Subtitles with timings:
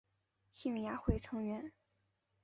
[0.55, 1.71] 兴亚会成员。